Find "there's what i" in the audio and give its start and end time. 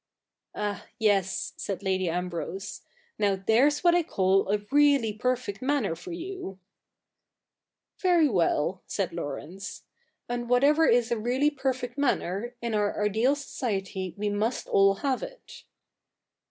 3.35-4.01